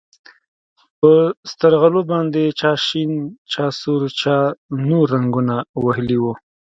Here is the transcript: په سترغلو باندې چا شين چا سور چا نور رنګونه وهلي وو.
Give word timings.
په 0.99 1.11
سترغلو 1.51 2.01
باندې 2.11 2.43
چا 2.59 2.71
شين 2.85 3.11
چا 3.53 3.65
سور 3.81 4.01
چا 4.21 4.37
نور 4.89 5.05
رنګونه 5.15 5.55
وهلي 5.85 6.17
وو. 6.19 6.33